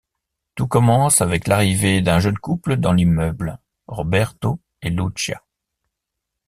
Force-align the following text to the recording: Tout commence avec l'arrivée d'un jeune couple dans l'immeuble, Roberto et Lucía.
Tout 0.55 0.67
commence 0.67 1.21
avec 1.21 1.45
l'arrivée 1.45 2.01
d'un 2.01 2.19
jeune 2.19 2.39
couple 2.39 2.75
dans 2.77 2.91
l'immeuble, 2.91 3.59
Roberto 3.85 4.59
et 4.81 4.89
Lucía. 4.89 5.43